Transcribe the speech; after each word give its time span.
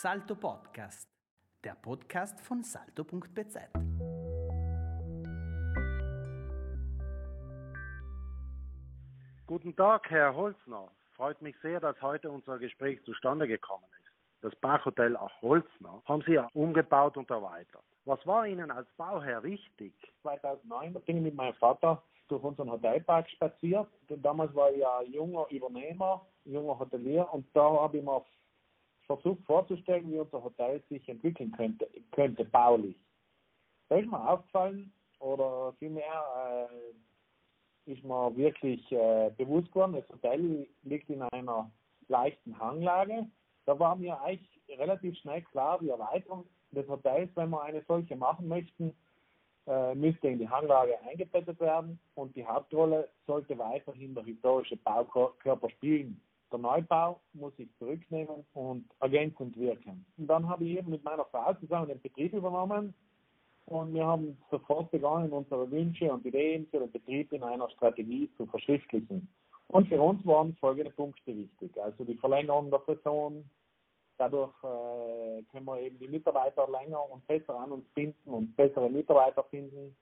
Salto 0.00 0.36
Podcast, 0.36 1.08
der 1.64 1.74
Podcast 1.74 2.40
von 2.42 2.62
salto.bz. 2.62 3.58
Guten 9.48 9.74
Tag, 9.74 10.08
Herr 10.08 10.36
Holzner. 10.36 10.92
Freut 11.16 11.42
mich 11.42 11.56
sehr, 11.62 11.80
dass 11.80 12.00
heute 12.00 12.30
unser 12.30 12.60
Gespräch 12.60 13.02
zustande 13.06 13.48
gekommen 13.48 13.86
ist. 14.00 14.12
Das 14.40 14.54
Parkhotel 14.60 15.16
auch 15.16 15.32
Holzner 15.42 16.00
haben 16.04 16.22
Sie 16.24 16.34
ja 16.34 16.48
umgebaut 16.52 17.16
und 17.16 17.28
erweitert. 17.28 17.82
Was 18.04 18.24
war 18.24 18.46
Ihnen 18.46 18.70
als 18.70 18.86
Bauherr 18.96 19.42
wichtig? 19.42 19.94
2009 20.22 20.92
bin 20.92 21.16
ich 21.16 21.22
mit 21.24 21.34
meinem 21.34 21.54
Vater 21.54 22.00
durch 22.28 22.44
unseren 22.44 22.70
Hotelpark 22.70 23.28
spaziert. 23.30 23.88
Damals 24.08 24.54
war 24.54 24.70
ich 24.70 24.78
ja 24.78 25.02
junger 25.02 25.46
Übernehmer, 25.50 26.24
junger 26.44 26.78
Hotelier 26.78 27.28
und 27.32 27.48
da 27.52 27.62
habe 27.62 27.98
ich 27.98 28.04
mir 28.04 28.22
versucht 29.08 29.42
vorzustellen, 29.44 30.10
wie 30.12 30.18
unser 30.18 30.44
Hotel 30.44 30.82
sich 30.88 31.08
entwickeln 31.08 31.50
könnte, 31.52 31.88
könnte 32.12 32.44
baulich. 32.44 32.96
Da 33.88 33.96
ist 33.96 34.10
mir 34.10 34.28
aufgefallen, 34.30 34.92
oder 35.18 35.74
vielmehr 35.78 36.68
äh, 36.70 37.90
ist 37.90 38.04
mir 38.04 38.36
wirklich 38.36 38.80
äh, 38.92 39.30
bewusst 39.36 39.72
geworden, 39.72 39.94
das 39.94 40.08
Hotel 40.10 40.68
liegt 40.82 41.08
in 41.10 41.22
einer 41.22 41.70
leichten 42.08 42.56
Hanglage. 42.58 43.26
Da 43.64 43.78
war 43.78 43.96
mir 43.96 44.20
eigentlich 44.20 44.60
relativ 44.78 45.16
schnell 45.18 45.42
klar, 45.42 45.78
die 45.80 45.88
Erweiterung 45.88 46.44
des 46.70 46.86
Hotels, 46.86 47.30
wenn 47.34 47.50
wir 47.50 47.62
eine 47.62 47.82
solche 47.88 48.14
machen 48.14 48.46
möchten, 48.46 48.94
äh, 49.66 49.94
müsste 49.94 50.28
in 50.28 50.38
die 50.38 50.48
Hanglage 50.48 51.00
eingebettet 51.08 51.58
werden 51.60 51.98
und 52.14 52.36
die 52.36 52.46
Hauptrolle 52.46 53.08
sollte 53.26 53.58
weiterhin 53.58 54.14
der 54.14 54.24
historische 54.24 54.76
Baukörper 54.76 55.70
spielen 55.70 56.20
der 56.50 56.58
Neubau 56.58 57.20
muss 57.32 57.52
ich 57.58 57.68
zurücknehmen 57.78 58.44
und 58.54 58.84
ergänzend 59.00 59.56
wirken. 59.58 60.04
Und 60.16 60.26
dann 60.26 60.48
habe 60.48 60.64
ich 60.64 60.78
eben 60.78 60.90
mit 60.90 61.04
meiner 61.04 61.24
Frau 61.26 61.54
zusammen 61.54 61.88
den 61.88 62.00
Betrieb 62.00 62.32
übernommen 62.32 62.94
und 63.68 63.92
wir 63.92 64.06
haben 64.06 64.38
sofort 64.50 64.90
begonnen, 64.90 65.30
unsere 65.30 65.70
Wünsche 65.70 66.10
und 66.10 66.24
Ideen 66.24 66.66
für 66.70 66.78
den 66.78 66.90
Betrieb 66.90 67.30
in 67.32 67.42
einer 67.42 67.68
Strategie 67.68 68.30
zu 68.38 68.46
verschriftlichen. 68.46 69.28
Und 69.66 69.88
für 69.88 70.00
uns 70.00 70.24
waren 70.24 70.56
folgende 70.56 70.90
Punkte 70.90 71.36
wichtig. 71.36 71.70
Also 71.82 72.04
die 72.04 72.16
Verlängerung 72.16 72.70
der 72.70 72.78
Person. 72.78 73.48
Dadurch 74.16 74.54
äh, 74.64 75.42
können 75.52 75.66
wir 75.66 75.80
eben 75.80 75.98
die 75.98 76.08
Mitarbeiter 76.08 76.66
länger 76.68 76.98
und 77.10 77.26
besser 77.26 77.60
an 77.60 77.72
uns 77.72 77.86
binden 77.90 78.30
und 78.30 78.56
bessere 78.56 78.88
Mitarbeiter 78.88 79.44
finden. 79.44 79.94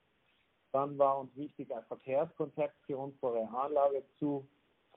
Dann 0.72 0.96
war 0.96 1.18
uns 1.18 1.36
wichtig, 1.36 1.74
ein 1.74 1.84
Verkehrskonzept 1.88 2.76
für 2.86 2.96
unsere 2.96 3.48
Anlage 3.48 4.04
zu 4.18 4.46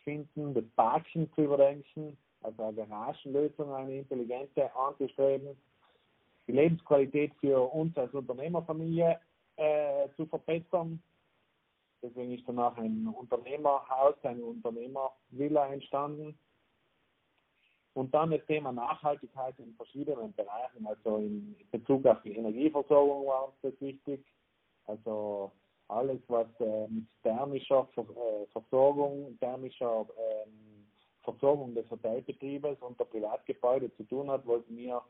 finden, 0.03 0.53
das 0.53 0.65
Parken 0.75 1.31
zu 1.33 1.41
überdenken, 1.41 2.17
also 2.41 2.63
eine 2.63 2.85
Garagenlösung, 2.87 3.73
eine 3.73 3.99
intelligente 3.99 4.73
anzustreben, 4.75 5.57
die 6.47 6.53
Lebensqualität 6.53 7.33
für 7.39 7.61
uns 7.61 7.95
als 7.97 8.13
Unternehmerfamilie 8.13 9.19
äh, 9.57 10.07
zu 10.15 10.25
verbessern. 10.25 11.01
Deswegen 12.01 12.33
ist 12.33 12.47
danach 12.47 12.77
ein 12.77 13.07
Unternehmerhaus, 13.07 14.15
eine 14.23 14.43
Unternehmervilla 14.43 15.67
entstanden. 15.73 16.37
Und 17.93 18.13
dann 18.13 18.31
das 18.31 18.45
Thema 18.45 18.71
Nachhaltigkeit 18.71 19.59
in 19.59 19.75
verschiedenen 19.75 20.33
Bereichen, 20.33 20.87
also 20.87 21.17
in 21.17 21.55
Bezug 21.71 22.05
auf 22.05 22.21
die 22.23 22.35
Energieversorgung 22.35 23.27
war 23.27 23.47
uns 23.47 23.55
das 23.61 23.73
wichtig. 23.81 24.23
Also 24.85 25.51
alles, 25.89 26.19
was 26.27 26.47
äh, 26.59 26.87
mit 26.87 27.05
thermischer 27.23 27.85
Ver 27.93 28.03
äh, 28.03 28.45
Versorgung, 28.51 29.37
thermischer 29.39 30.05
ähm, 30.17 30.85
Versorgung 31.23 31.73
des 31.75 31.89
Hotelbetriebes 31.89 32.77
und 32.81 32.99
der 32.99 33.05
Privatgebäude 33.05 33.93
zu 33.95 34.03
tun 34.03 34.29
hat, 34.29 34.45
wollten 34.45 34.75
wir 34.77 35.01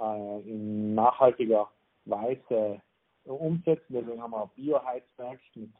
äh, 0.00 0.40
in 0.40 0.94
nachhaltiger 0.94 1.68
Weise 2.04 2.80
umsetzen. 3.24 3.94
Deswegen 3.94 4.20
haben 4.20 4.32
wir 4.32 4.42
ein 4.42 4.50
Bioheizwerk 4.56 5.40
mit 5.54 5.70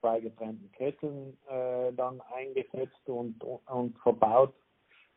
zwei 0.00 0.20
getrennten 0.20 0.70
Kesseln 0.72 1.38
äh, 1.48 1.92
dann 1.92 2.20
eingesetzt 2.34 3.06
und, 3.06 3.42
und 3.44 3.96
verbaut. 3.98 4.54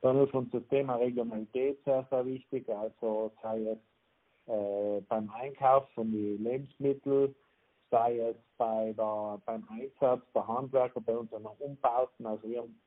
Dann 0.02 0.24
ist 0.24 0.34
uns 0.34 0.52
das 0.52 0.62
Thema 0.69 0.96
Regionalität 0.96 1.84
sehr, 1.84 2.06
sehr 2.09 2.25
wichtig, 2.25 2.69
also 2.69 3.31
sei 3.41 3.62
es 3.62 3.80
äh, 4.47 5.02
beim 5.09 5.30
Einkauf 5.31 5.90
von 5.96 6.12
den 6.12 6.44
Lebensmitteln, 6.44 7.34
sei 7.90 8.19
es 8.19 8.35
bei 8.57 8.94
der, 8.94 9.41
beim 9.46 9.68
Einsatz 9.69 10.22
der 10.34 10.47
Handwerker 10.47 11.01
bei 11.01 11.18
unseren 11.18 11.46
Umbauten. 11.46 12.25
Also 12.25 12.47
wir 12.47 12.62
haben 12.62 12.79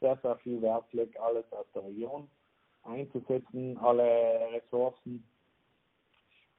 sehr, 0.00 0.18
sehr 0.22 0.36
viel 0.36 0.60
Wert 0.62 0.88
gelegt, 0.90 1.18
alles 1.18 1.44
aus 1.52 1.66
der 1.74 1.84
Region 1.84 2.28
einzusetzen, 2.84 3.76
alle 3.78 4.50
Ressourcen. 4.52 5.24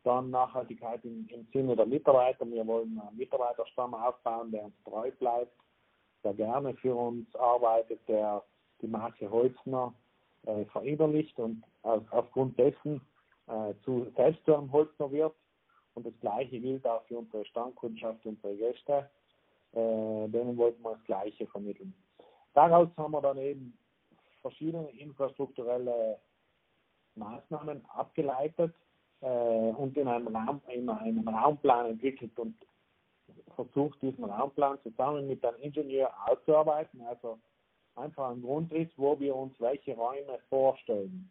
Dann 0.03 0.31
Nachhaltigkeit 0.31 1.03
im, 1.06 1.28
im 1.29 1.47
Sinne 1.53 1.75
der 1.75 1.85
Mitarbeiter. 1.85 2.46
Wir 2.47 2.66
wollen 2.66 3.00
einen 3.00 3.18
Mitarbeiterstamm 3.18 3.94
aufbauen, 3.94 4.52
der 4.52 4.63
uns 4.63 4.75
treu 4.84 5.12
bleibt, 5.12 5.53
der 6.23 6.34
gerne 6.34 6.73
für 6.75 6.96
uns 6.96 7.34
arbeitet, 7.35 8.00
der 8.08 8.44
die 8.81 8.88
Marke 8.88 9.29
Holzner 9.29 9.94
äh, 10.46 10.66
verinnerlicht 10.66 11.38
und 11.38 11.63
auf, 11.84 12.02
aufgrund 12.12 12.58
dessen 12.58 13.02
äh, 13.47 13.73
zu, 13.84 14.08
selbst 14.16 14.44
zu 14.46 14.56
einem 14.56 14.72
Holzner 14.72 15.12
wird 15.12 15.35
und 15.94 16.06
das 16.06 16.13
Gleiche 16.19 16.59
gilt 16.59 16.85
auch 16.88 17.03
für 17.06 17.18
unsere 17.18 17.46
Stammkundschaft, 17.46 18.25
unsere 18.25 18.56
Gäste. 18.56 19.09
Äh, 19.74 20.28
denen 20.28 20.57
wollten 20.57 20.81
wir 20.84 20.96
das 20.96 21.03
Gleiche 21.06 21.47
vermitteln. 21.47 21.94
Daraus 22.53 22.90
haben 22.97 23.12
wir 23.12 23.22
dann 23.22 23.38
eben 23.38 23.78
verschiedene 24.41 24.90
infrastrukturelle 24.91 26.19
Maßnahmen 27.16 27.85
abgeleitet 27.85 28.74
äh, 29.22 29.25
und 29.25 29.96
in 29.97 30.07
einem, 30.07 30.35
Raum, 30.35 30.62
in 30.68 30.90
einem 30.90 31.28
Raumplan 31.28 31.85
entwickelt 31.91 32.38
und 32.38 32.56
versucht, 33.56 34.02
diesen 34.02 34.25
Raumplan 34.25 34.78
zusammen 34.84 35.28
mit 35.28 35.46
einem 35.46 35.62
Ingenieur 35.62 36.12
auszuarbeiten. 36.25 37.02
Also 37.03 37.40
einfach 37.96 38.31
ein 38.31 38.41
Grundriss, 38.41 38.90
wo 38.97 39.18
wir 39.19 39.35
uns 39.35 39.58
welche 39.59 39.96
Räume 39.96 40.40
vorstellen. 40.50 41.29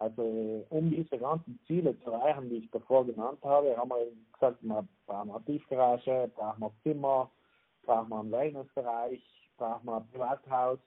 Also 0.00 0.64
um 0.70 0.90
diese 0.90 1.18
ganzen 1.18 1.60
Ziele 1.66 1.98
zu 2.00 2.10
erreichen, 2.10 2.48
die 2.48 2.56
ich 2.56 2.70
davor 2.70 3.04
genannt 3.04 3.38
habe, 3.44 3.76
haben 3.76 3.90
wir 3.90 4.06
gesagt, 4.32 4.56
wir 4.62 4.88
brauchen 5.06 5.30
eine 5.30 5.44
Tiefgarage, 5.44 6.30
brauchen 6.34 6.60
wir 6.60 6.72
Zimmer, 6.82 7.30
brauchen 7.82 8.08
wir 8.08 8.20
einen 8.20 8.32
Wellnessbereich, 8.32 9.22
brauchen 9.58 9.84
wir 9.84 9.96
ein 9.98 10.08
Privathaus. 10.10 10.78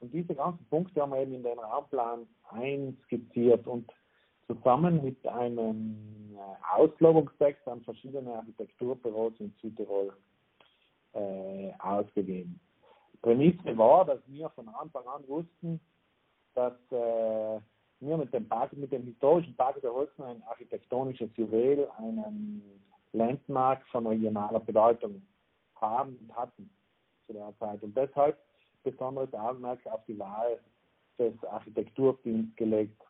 Und 0.00 0.14
diese 0.14 0.34
ganzen 0.34 0.64
Punkte 0.70 1.02
haben 1.02 1.12
wir 1.12 1.18
eben 1.18 1.34
in 1.34 1.42
den 1.42 1.58
Raumplan 1.58 2.26
einskizziert 2.48 3.66
und 3.66 3.92
zusammen 4.46 5.04
mit 5.04 5.24
einem 5.26 6.34
äh, 6.34 6.78
Auslobungstext 6.80 7.68
an 7.68 7.82
verschiedene 7.82 8.36
Architekturbüros 8.36 9.34
in 9.38 9.54
Südtirol 9.60 10.14
äh, 11.12 11.72
ausgegeben. 11.78 12.58
Prämisse 13.20 13.76
war, 13.76 14.06
dass 14.06 14.20
wir 14.28 14.48
von 14.48 14.66
Anfang 14.68 15.06
an 15.06 15.28
wussten, 15.28 15.78
dass 16.54 16.72
äh, 16.90 17.60
wir 18.00 18.16
mit 18.16 18.32
dem, 18.32 18.48
Park, 18.48 18.72
mit 18.72 18.92
dem 18.92 19.04
historischen 19.04 19.54
Park 19.56 19.80
der 19.82 19.92
Holzen 19.92 20.24
ein 20.24 20.42
architektonisches 20.44 21.30
Juwel, 21.36 21.88
einen 21.98 22.80
Landmark 23.12 23.86
von 23.88 24.06
regionaler 24.06 24.60
Bedeutung 24.60 25.22
haben 25.76 26.16
und 26.16 26.36
hatten 26.36 26.70
zu 27.26 27.32
der 27.32 27.52
Zeit. 27.58 27.82
Und 27.82 27.96
deshalb 27.96 28.38
besonderes 28.82 29.32
Augenmerk 29.34 29.84
auf 29.86 30.00
die 30.06 30.18
Wahl 30.18 30.58
des 31.18 31.34
Architekturteams 31.44 32.54
gelegt. 32.56 33.02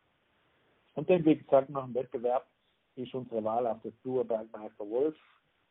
Und 0.95 1.09
dann, 1.09 1.25
wie 1.25 1.37
gesagt, 1.37 1.71
nach 1.71 1.85
dem 1.85 1.95
Wettbewerb 1.95 2.47
ist 2.97 3.15
unsere 3.15 3.43
Wahl 3.45 3.67
auf 3.67 3.79
das 3.85 3.93
Duo 4.03 4.25
Bergmeister 4.25 4.89
Wolf 4.89 5.17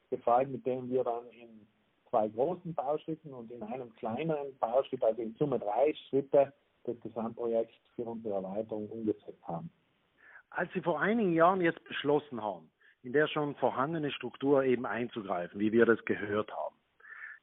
gefallen, 0.09 0.51
mit 0.51 0.65
dem 0.65 0.89
wir 0.89 1.03
dann 1.03 1.27
in 1.31 1.67
zwei 2.09 2.27
großen 2.29 2.73
Bauschritten 2.73 3.33
und 3.33 3.51
in 3.51 3.61
einem 3.61 3.93
kleineren 3.95 4.57
Bauschritt, 4.59 5.03
also 5.03 5.21
in 5.21 5.35
Summe 5.35 5.59
drei 5.59 5.93
Schritte, 6.07 6.53
das 6.93 7.01
Gesamtprojekt 7.01 7.73
für 7.95 8.03
unsere 8.03 8.35
Erweiterung 8.35 8.87
umgesetzt 8.89 9.41
haben. 9.43 9.69
Als 10.49 10.71
Sie 10.73 10.81
vor 10.81 10.99
einigen 10.99 11.33
Jahren 11.33 11.61
jetzt 11.61 11.83
beschlossen 11.83 12.41
haben, 12.41 12.69
in 13.03 13.13
der 13.13 13.27
schon 13.27 13.55
vorhandene 13.55 14.11
Struktur 14.11 14.63
eben 14.63 14.85
einzugreifen, 14.85 15.59
wie 15.59 15.71
wir 15.71 15.85
das 15.85 16.03
gehört 16.05 16.51
haben, 16.51 16.75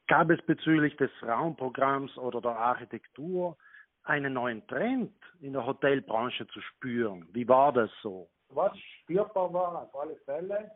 gab 0.07 0.31
es 0.31 0.41
bezüglich 0.43 0.97
des 0.97 1.11
Raumprogramms 1.23 2.17
oder 2.19 2.41
der 2.41 2.57
Architektur 2.57 3.57
einen 4.03 4.35
neuen 4.35 4.67
Trend 4.67 5.13
in 5.41 5.53
der 5.53 5.67
Hotelbranche 5.67 6.47
zu 6.49 6.61
spüren? 6.61 7.29
Wie 7.33 7.49
war 7.49 7.73
das 7.73 7.91
so? 8.03 8.29
Was 8.51 8.77
spürbar 9.03 9.53
war 9.53 9.83
auf 9.83 10.01
alle 10.01 10.17
Fälle, 10.25 10.71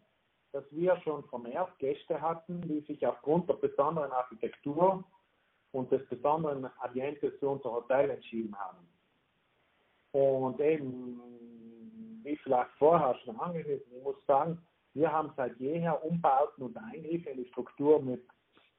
dass 0.52 0.64
wir 0.72 0.96
schon 1.02 1.22
vermehrt 1.28 1.78
Gäste 1.78 2.20
hatten, 2.20 2.60
die 2.62 2.80
sich 2.80 3.06
aufgrund 3.06 3.48
der 3.48 3.54
besonderen 3.54 4.10
Architektur 4.10 5.04
und 5.72 5.90
des 5.92 6.06
besonderen 6.08 6.68
Ambientes 6.80 7.32
für 7.38 7.48
unser 7.48 7.72
Hotel 7.72 8.10
entschieden 8.10 8.56
haben. 8.58 8.78
Und 10.12 10.60
eben, 10.60 11.20
wie 12.22 12.36
vielleicht 12.36 12.70
vorher 12.78 13.14
schon 13.24 13.38
angerissen, 13.38 13.96
ich 13.96 14.02
muss 14.02 14.16
sagen, 14.26 14.58
wir 14.94 15.12
haben 15.12 15.32
seit 15.36 15.56
jeher 15.58 16.04
Umbauten 16.04 16.64
und 16.64 16.76
Eingriffe 16.76 17.30
in 17.30 17.44
die 17.44 17.48
Struktur 17.50 18.02
mit 18.02 18.26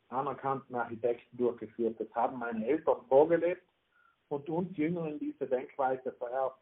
anerkannten 0.09 0.75
Architekten 0.75 1.38
durchgeführt. 1.38 1.99
Das 1.99 2.13
haben 2.13 2.39
meine 2.39 2.65
Eltern 2.67 3.05
vorgelebt 3.07 3.63
und 4.27 4.49
uns 4.49 4.75
Jüngeren 4.77 5.19
diese 5.19 5.47
Denkweise 5.47 6.11
vererbt. 6.13 6.59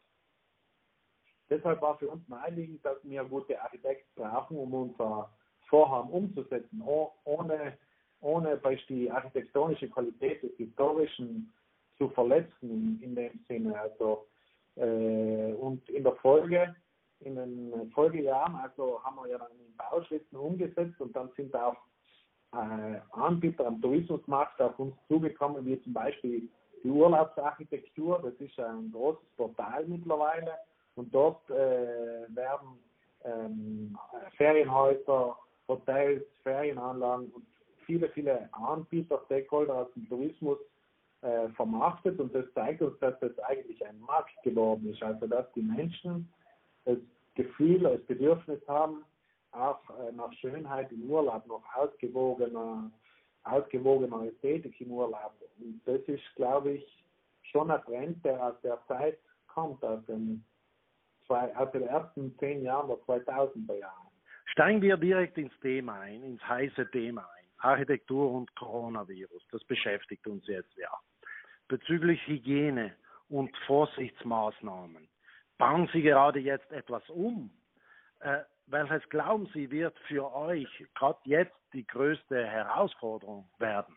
Deshalb 1.48 1.82
war 1.82 1.98
für 1.98 2.08
uns 2.08 2.26
naheliegend, 2.28 2.84
dass 2.84 2.98
wir 3.02 3.24
gute 3.24 3.60
Architekten 3.60 4.08
brauchen, 4.14 4.56
um 4.56 4.72
unser 4.72 5.32
Vorhaben 5.68 6.10
umzusetzen, 6.10 6.80
ohne, 7.24 7.76
ohne 8.20 8.60
die 8.88 9.10
architektonische 9.10 9.88
Qualität 9.88 10.42
des 10.42 10.52
Historischen 10.56 11.52
zu 11.98 12.08
verletzen 12.10 13.00
in, 13.02 13.14
dem 13.14 13.38
Sinne. 13.48 13.78
Also, 13.78 14.26
äh, 14.76 15.52
und 15.52 15.88
in 15.88 16.02
der 16.02 16.14
Folge, 16.16 16.74
in 17.20 17.36
den 17.36 17.90
Folgejahren, 17.92 18.54
also 18.56 19.02
haben 19.02 19.16
wir 19.16 19.28
ja 19.28 19.38
dann 19.38 19.52
in 19.52 19.76
Bauschritten 19.76 20.36
umgesetzt 20.36 21.00
und 21.00 21.14
dann 21.14 21.30
sind 21.36 21.54
auch 21.54 21.76
äh, 22.52 22.98
Anbieter 23.12 23.66
am 23.66 23.80
Tourismusmarkt 23.80 24.60
auf 24.60 24.78
uns 24.78 24.94
zugekommen, 25.08 25.64
wie 25.66 25.80
zum 25.82 25.92
Beispiel 25.92 26.48
die 26.82 26.90
Urlaubsarchitektur. 26.90 28.20
Das 28.22 28.34
ist 28.34 28.58
ein 28.58 28.90
großes 28.92 29.28
Portal 29.36 29.84
mittlerweile 29.86 30.54
und 30.96 31.14
dort 31.14 31.48
äh, 31.50 32.26
werden 32.34 32.78
ähm, 33.24 33.98
Ferienhäuser, 34.36 35.36
Hotels, 35.68 36.24
Ferienanlagen 36.42 37.28
und 37.28 37.46
viele, 37.90 38.08
viele 38.10 38.48
Anbieter, 38.52 39.20
Stakeholder 39.26 39.74
aus 39.74 39.92
dem 39.94 40.08
Tourismus 40.08 40.58
äh, 41.22 41.48
vermarktet 41.56 42.20
und 42.20 42.32
das 42.32 42.44
zeigt 42.54 42.80
uns, 42.82 42.96
dass 43.00 43.18
das 43.18 43.36
eigentlich 43.40 43.84
ein 43.84 43.98
Markt 44.00 44.30
geworden 44.44 44.88
ist. 44.92 45.02
Also 45.02 45.26
dass 45.26 45.50
die 45.54 45.62
Menschen 45.62 46.32
das 46.84 46.98
Gefühl, 47.34 47.80
das 47.80 48.00
Bedürfnis 48.02 48.60
haben, 48.68 49.04
auch 49.50 49.80
äh, 49.90 50.12
nach 50.12 50.32
Schönheit 50.34 50.92
im 50.92 51.10
Urlaub, 51.10 51.44
noch 51.48 51.64
ausgewogener, 51.74 52.92
ausgewogener 53.42 54.26
Ästhetik 54.26 54.80
im 54.80 54.92
Urlaub. 54.92 55.32
Und 55.58 55.80
das 55.84 56.00
ist, 56.02 56.22
glaube 56.36 56.74
ich, 56.74 57.04
schon 57.50 57.72
ein 57.72 57.82
Trend, 57.82 58.24
der 58.24 58.40
aus 58.40 58.60
der 58.62 58.78
Zeit 58.86 59.18
kommt, 59.48 59.82
aus 59.82 60.04
den, 60.06 60.44
zwei, 61.26 61.54
aus 61.56 61.72
den 61.72 61.82
ersten 61.82 62.38
zehn 62.38 62.62
Jahren 62.62 62.86
der 62.86 62.98
2000er 62.98 63.74
Jahre. 63.74 64.06
Steigen 64.46 64.80
wir 64.80 64.96
direkt 64.96 65.38
ins 65.38 65.58
Thema 65.60 66.00
ein, 66.00 66.22
ins 66.22 66.42
heiße 66.46 66.88
Thema 66.92 67.22
ein. 67.36 67.39
Architektur 67.60 68.30
und 68.30 68.54
Coronavirus, 68.56 69.42
das 69.50 69.62
beschäftigt 69.64 70.26
uns 70.26 70.46
jetzt 70.46 70.76
ja. 70.76 70.90
Bezüglich 71.68 72.20
Hygiene 72.26 72.94
und 73.28 73.56
Vorsichtsmaßnahmen, 73.66 75.08
bauen 75.58 75.88
Sie 75.92 76.02
gerade 76.02 76.40
jetzt 76.40 76.70
etwas 76.72 77.08
um? 77.10 77.50
Äh, 78.20 78.40
welches 78.66 79.08
glauben 79.08 79.48
Sie 79.52 79.70
wird 79.70 79.98
für 80.08 80.32
euch 80.34 80.68
gerade 80.94 81.18
jetzt 81.24 81.56
die 81.72 81.86
größte 81.86 82.46
Herausforderung 82.46 83.48
werden? 83.58 83.96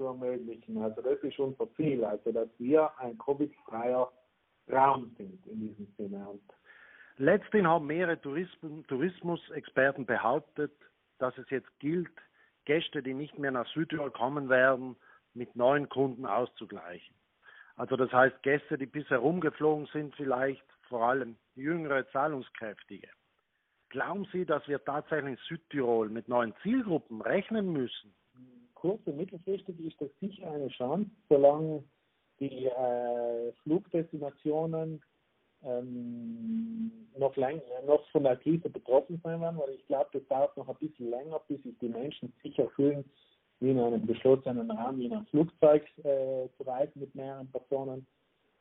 zu 0.00 0.06
ermöglichen. 0.06 0.82
Also 0.82 1.02
das 1.02 1.18
ist 1.18 1.38
unser 1.38 1.70
Ziel, 1.74 2.02
also 2.02 2.32
dass 2.32 2.48
wir 2.58 2.90
ein 2.98 3.18
Covid-freier 3.18 4.10
Raum 4.72 5.14
sind 5.18 5.46
in 5.46 5.60
diesem 5.60 5.86
Sinne. 5.98 6.26
Und 6.26 6.42
Letztendlich 7.18 7.66
haben 7.66 7.86
mehrere 7.86 8.18
Tourismusexperten 8.18 10.06
behauptet, 10.06 10.72
dass 11.18 11.36
es 11.36 11.50
jetzt 11.50 11.68
gilt, 11.80 12.08
Gäste, 12.64 13.02
die 13.02 13.12
nicht 13.12 13.38
mehr 13.38 13.50
nach 13.50 13.66
Südtirol 13.74 14.10
kommen 14.10 14.48
werden, 14.48 14.96
mit 15.34 15.54
neuen 15.54 15.90
Kunden 15.90 16.24
auszugleichen. 16.24 17.14
Also 17.76 17.96
das 17.96 18.10
heißt 18.10 18.42
Gäste, 18.42 18.78
die 18.78 18.86
bisher 18.86 19.18
rumgeflogen 19.18 19.86
sind, 19.92 20.14
vielleicht 20.16 20.64
vor 20.88 21.02
allem 21.02 21.36
jüngere, 21.54 22.08
zahlungskräftige. 22.10 23.08
Glauben 23.90 24.26
Sie, 24.32 24.46
dass 24.46 24.66
wir 24.66 24.82
tatsächlich 24.82 25.32
in 25.32 25.38
Südtirol 25.46 26.08
mit 26.08 26.26
neuen 26.26 26.54
Zielgruppen 26.62 27.20
rechnen 27.20 27.72
müssen? 27.72 28.14
Kurz- 28.80 29.06
und 29.06 29.16
mittelfristig 29.16 29.78
ist 29.80 30.00
das 30.00 30.08
sicher 30.20 30.50
eine 30.50 30.68
Chance, 30.68 31.10
solange 31.28 31.84
die 32.40 32.66
äh, 32.66 33.52
Flugdestinationen 33.62 35.02
ähm, 35.62 36.90
noch, 37.18 37.36
lang, 37.36 37.60
noch 37.86 38.08
von 38.10 38.24
der 38.24 38.36
Krise 38.36 38.70
betroffen 38.70 39.20
sein 39.22 39.40
werden, 39.42 39.58
weil 39.58 39.74
ich 39.74 39.86
glaube, 39.86 40.08
das 40.12 40.26
dauert 40.28 40.56
noch 40.56 40.68
ein 40.68 40.76
bisschen 40.76 41.10
länger, 41.10 41.40
bis 41.46 41.62
sich 41.62 41.76
die 41.80 41.88
Menschen 41.88 42.32
sicher 42.42 42.68
fühlen, 42.70 43.04
wie 43.60 43.70
in 43.70 43.78
einem 43.78 44.06
geschlossenen 44.06 44.70
Raum, 44.70 44.98
wie 44.98 45.06
in 45.06 45.12
einem 45.12 45.26
Flugzeug 45.26 45.84
äh, 45.98 46.48
zu 46.56 46.62
reisen 46.62 47.00
mit 47.00 47.14
mehreren 47.14 47.50
Personen 47.50 48.06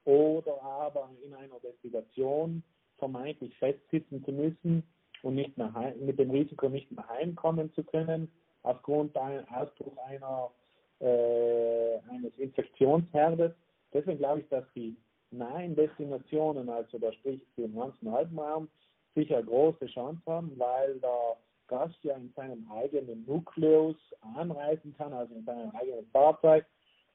oder 0.03 0.61
aber 0.61 1.09
in 1.25 1.33
einer 1.33 1.59
Destination 1.61 2.61
vermeintlich 2.97 3.55
festsitzen 3.57 4.25
zu 4.25 4.33
müssen 4.33 4.83
und 5.23 5.35
nicht 5.35 5.57
mehr 5.57 5.73
heim, 5.73 5.93
mit 6.05 6.19
dem 6.19 6.31
Risiko 6.31 6.67
nicht 6.67 6.91
mehr 6.91 7.07
heimkommen 7.07 7.71
zu 7.73 7.83
können 7.83 8.29
aufgrund 8.63 9.15
eines 9.17 9.45
Ausbruchs 9.49 9.97
einer, 9.99 10.51
äh, 10.99 11.99
eines 12.09 12.37
Infektionsherdes. 12.37 13.51
Deswegen 13.93 14.19
glaube 14.19 14.41
ich, 14.41 14.49
dass 14.49 14.65
die 14.75 14.95
nahen 15.31 15.75
Destinationen, 15.75 16.69
also 16.69 16.97
da 16.97 17.11
sprich 17.13 17.41
den 17.57 17.75
ganzen 17.75 18.07
Alpenraum, 18.07 18.69
sicher 19.15 19.41
große 19.41 19.85
Chance 19.87 20.21
haben, 20.27 20.57
weil 20.57 20.99
der 20.99 21.37
Gast 21.67 21.97
ja 22.03 22.15
in 22.15 22.31
seinem 22.35 22.69
eigenen 22.71 23.25
Nukleus 23.25 23.95
anreisen 24.35 24.93
kann, 24.97 25.13
also 25.13 25.33
in 25.35 25.45
seinem 25.45 25.71
eigenen 25.71 26.05
Fahrzeug 26.07 26.65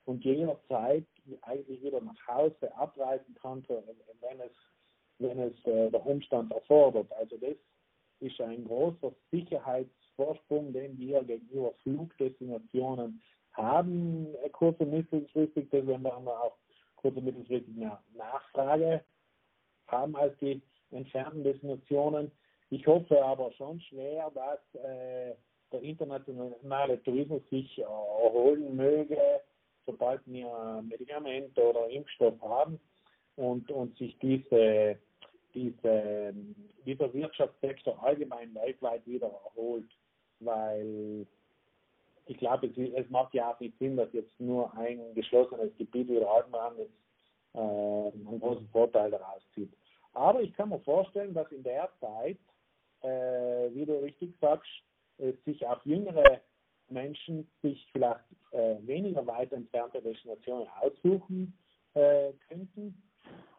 und 0.04 0.24
jederzeit 0.24 1.04
eigentlich 1.42 1.82
wieder 1.82 2.00
nach 2.00 2.26
Hause 2.28 2.74
abreisen 2.76 3.34
kann, 3.40 3.64
wenn 3.68 4.40
es, 4.40 4.52
wenn 5.18 5.38
es 5.38 5.64
äh, 5.64 5.90
der 5.90 6.06
Umstand 6.06 6.52
erfordert. 6.52 7.10
Also 7.12 7.36
das 7.38 7.56
ist 8.20 8.40
ein 8.40 8.64
großer 8.64 9.12
Sicherheits 9.30 9.90
Vorsprung, 10.16 10.72
den 10.72 10.98
wir 10.98 11.22
gegenüber 11.24 11.72
Flugdestinationen 11.82 13.22
haben, 13.52 14.28
kurz- 14.52 14.80
und 14.80 14.90
mittelfristig, 14.90 15.68
deswegen 15.70 16.04
haben 16.10 16.24
wir 16.24 16.42
auch 16.42 16.56
kurz- 16.96 17.16
und 17.16 17.24
mittelfristig 17.24 17.76
eine 17.76 17.98
Nachfrage 18.16 19.04
haben 19.88 20.16
als 20.16 20.36
die 20.38 20.60
entfernten 20.90 21.44
Destinationen. 21.44 22.30
Ich 22.70 22.86
hoffe 22.86 23.22
aber 23.22 23.52
schon 23.52 23.80
schwer, 23.82 24.30
dass 24.34 24.82
äh, 24.82 25.34
der 25.72 25.82
internationale 25.82 27.02
Tourismus 27.02 27.42
sich 27.50 27.78
erholen 27.78 28.74
möge, 28.76 29.18
sobald 29.86 30.20
wir 30.26 30.82
Medikamente 30.88 31.62
oder 31.62 31.88
Impfstoff 31.90 32.40
haben 32.40 32.80
und, 33.36 33.70
und 33.70 33.96
sich 33.98 34.16
diese, 34.18 34.98
diese, 35.54 36.34
dieser 36.86 37.12
Wirtschaftssektor 37.12 38.02
allgemein 38.02 38.54
weltweit 38.54 39.06
wieder 39.06 39.28
erholt 39.28 39.90
weil 40.44 41.26
ich 42.26 42.38
glaube, 42.38 42.66
es, 42.68 42.76
es, 42.76 43.10
macht 43.10 43.34
ja 43.34 43.52
auch 43.52 43.60
nicht 43.60 43.78
Sinn, 43.78 43.96
dass 43.96 44.12
jetzt 44.12 44.38
nur 44.40 44.72
ein 44.76 45.14
geschlossenes 45.14 45.76
Gebiet 45.76 46.08
wie 46.08 46.24
Alpenrand 46.24 46.78
jetzt 46.78 46.92
äh, 47.54 47.58
einen 47.58 48.40
großen 48.40 48.68
Vorteil 48.68 49.10
daraus 49.10 49.42
zieht. 49.54 49.72
Aber 50.14 50.40
ich 50.40 50.52
kann 50.54 50.68
mir 50.68 50.80
vorstellen, 50.80 51.34
dass 51.34 51.50
in 51.52 51.62
der 51.62 51.90
Zeit, 52.00 52.38
äh, 53.02 53.74
wie 53.74 53.84
du 53.84 53.98
richtig 53.98 54.34
sagst, 54.40 54.70
sich 55.44 55.64
auch 55.66 55.84
jüngere 55.84 56.40
Menschen 56.88 57.48
sich 57.62 57.86
vielleicht 57.92 58.24
äh, 58.50 58.76
weniger 58.86 59.26
weit 59.26 59.52
entfernte 59.52 60.00
Destinationen 60.02 60.66
aussuchen 60.80 61.56
äh, 61.94 62.32
könnten. 62.48 63.02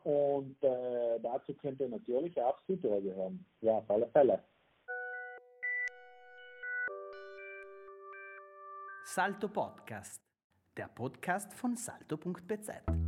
Und 0.03 0.61
äh, 0.63 1.19
dazu 1.21 1.53
könnte 1.55 1.89
natürlich 1.89 2.39
auch 2.41 2.59
Südtirol 2.67 3.01
gehören. 3.01 3.43
Ja, 3.61 3.79
auf 3.79 3.89
alle 3.89 4.07
Fälle. 4.07 4.39
Salto 9.15 9.47
Podcast, 9.47 10.19
der 10.75 10.89
Podcast 10.89 11.53
von 11.53 11.77
salto.bz. 11.77 13.04